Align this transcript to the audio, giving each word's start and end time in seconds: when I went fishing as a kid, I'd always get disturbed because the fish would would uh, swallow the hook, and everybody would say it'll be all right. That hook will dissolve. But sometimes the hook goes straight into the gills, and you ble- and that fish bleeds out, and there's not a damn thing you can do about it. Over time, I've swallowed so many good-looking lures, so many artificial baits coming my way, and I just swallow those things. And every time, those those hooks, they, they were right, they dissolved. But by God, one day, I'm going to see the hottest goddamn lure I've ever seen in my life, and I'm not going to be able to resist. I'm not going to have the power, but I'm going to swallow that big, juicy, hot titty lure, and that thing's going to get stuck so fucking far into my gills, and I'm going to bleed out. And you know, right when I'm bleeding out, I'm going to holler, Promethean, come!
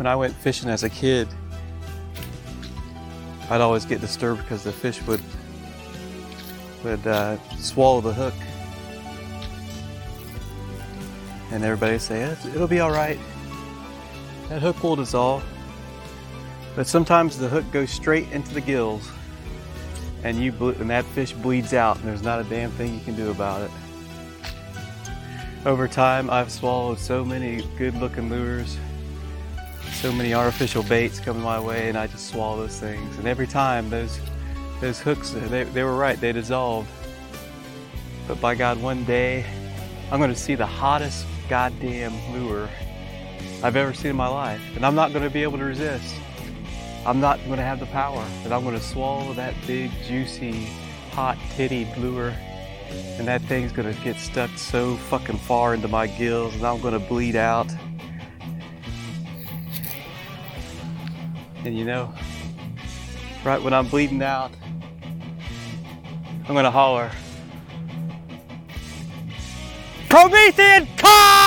when 0.00 0.06
I 0.06 0.16
went 0.16 0.34
fishing 0.34 0.70
as 0.70 0.82
a 0.82 0.88
kid, 0.88 1.28
I'd 3.50 3.60
always 3.60 3.84
get 3.84 4.00
disturbed 4.00 4.40
because 4.40 4.64
the 4.64 4.72
fish 4.72 4.98
would 5.02 5.20
would 6.82 7.06
uh, 7.06 7.36
swallow 7.58 8.00
the 8.00 8.14
hook, 8.14 8.32
and 11.52 11.62
everybody 11.62 11.92
would 11.92 12.00
say 12.00 12.22
it'll 12.22 12.66
be 12.66 12.80
all 12.80 12.90
right. 12.90 13.18
That 14.48 14.62
hook 14.62 14.82
will 14.82 14.96
dissolve. 14.96 15.44
But 16.74 16.86
sometimes 16.86 17.36
the 17.36 17.50
hook 17.50 17.70
goes 17.70 17.90
straight 17.90 18.32
into 18.32 18.54
the 18.54 18.62
gills, 18.62 19.06
and 20.24 20.38
you 20.38 20.50
ble- 20.50 20.80
and 20.80 20.88
that 20.88 21.04
fish 21.04 21.34
bleeds 21.34 21.74
out, 21.74 21.98
and 21.98 22.06
there's 22.06 22.22
not 22.22 22.40
a 22.40 22.44
damn 22.44 22.70
thing 22.70 22.94
you 22.94 23.04
can 23.04 23.16
do 23.16 23.30
about 23.30 23.60
it. 23.60 23.70
Over 25.66 25.86
time, 25.86 26.30
I've 26.30 26.50
swallowed 26.50 26.98
so 26.98 27.22
many 27.22 27.62
good-looking 27.76 28.30
lures, 28.30 28.78
so 29.92 30.12
many 30.12 30.34
artificial 30.34 30.82
baits 30.82 31.20
coming 31.20 31.42
my 31.42 31.60
way, 31.60 31.88
and 31.88 31.98
I 31.98 32.06
just 32.06 32.28
swallow 32.28 32.62
those 32.62 32.78
things. 32.78 33.18
And 33.18 33.26
every 33.26 33.46
time, 33.46 33.90
those 33.90 34.20
those 34.80 34.98
hooks, 34.98 35.30
they, 35.30 35.64
they 35.64 35.82
were 35.82 35.96
right, 35.96 36.18
they 36.18 36.32
dissolved. 36.32 36.88
But 38.26 38.40
by 38.40 38.54
God, 38.54 38.80
one 38.80 39.04
day, 39.04 39.44
I'm 40.10 40.18
going 40.18 40.32
to 40.32 40.38
see 40.38 40.54
the 40.54 40.66
hottest 40.66 41.26
goddamn 41.48 42.14
lure 42.32 42.68
I've 43.62 43.76
ever 43.76 43.92
seen 43.92 44.12
in 44.12 44.16
my 44.16 44.28
life, 44.28 44.62
and 44.74 44.86
I'm 44.86 44.94
not 44.94 45.12
going 45.12 45.24
to 45.24 45.30
be 45.30 45.42
able 45.42 45.58
to 45.58 45.64
resist. 45.64 46.14
I'm 47.04 47.20
not 47.20 47.38
going 47.44 47.56
to 47.56 47.62
have 47.62 47.80
the 47.80 47.86
power, 47.86 48.24
but 48.42 48.52
I'm 48.52 48.62
going 48.62 48.76
to 48.76 48.82
swallow 48.82 49.32
that 49.34 49.54
big, 49.66 49.90
juicy, 50.06 50.66
hot 51.10 51.36
titty 51.56 51.86
lure, 51.98 52.34
and 53.18 53.28
that 53.28 53.42
thing's 53.42 53.72
going 53.72 53.94
to 53.94 54.00
get 54.02 54.16
stuck 54.16 54.50
so 54.56 54.96
fucking 54.96 55.38
far 55.38 55.74
into 55.74 55.88
my 55.88 56.06
gills, 56.06 56.54
and 56.54 56.64
I'm 56.64 56.80
going 56.80 56.94
to 56.94 57.06
bleed 57.06 57.36
out. 57.36 57.70
And 61.64 61.76
you 61.76 61.84
know, 61.84 62.12
right 63.44 63.62
when 63.62 63.74
I'm 63.74 63.86
bleeding 63.88 64.22
out, 64.22 64.50
I'm 66.46 66.54
going 66.54 66.64
to 66.64 66.70
holler, 66.70 67.10
Promethean, 70.08 70.88
come! 70.96 71.39